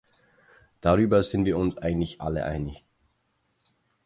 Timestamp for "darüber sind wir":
0.81-1.59